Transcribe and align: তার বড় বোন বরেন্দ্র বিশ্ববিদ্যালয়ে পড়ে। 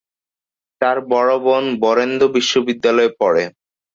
তার 0.81 0.97
বড় 1.11 1.33
বোন 1.45 1.63
বরেন্দ্র 1.83 2.23
বিশ্ববিদ্যালয়ে 2.35 3.11
পড়ে। 3.19 3.43